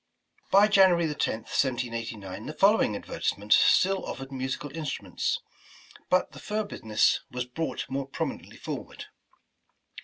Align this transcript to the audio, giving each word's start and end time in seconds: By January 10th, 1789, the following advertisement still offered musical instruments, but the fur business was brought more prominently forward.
By 0.49 0.67
January 0.67 1.05
10th, 1.05 1.13
1789, 1.53 2.47
the 2.47 2.55
following 2.55 2.95
advertisement 2.95 3.53
still 3.53 4.03
offered 4.03 4.31
musical 4.31 4.75
instruments, 4.75 5.37
but 6.09 6.31
the 6.31 6.39
fur 6.39 6.63
business 6.63 7.19
was 7.29 7.45
brought 7.45 7.85
more 7.87 8.07
prominently 8.07 8.57
forward. 8.57 9.05